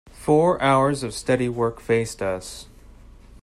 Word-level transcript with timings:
Four 0.15 0.59
hours 0.63 1.03
of 1.03 1.13
steady 1.13 1.47
work 1.47 1.79
faced 1.79 2.23
us. 2.23 2.65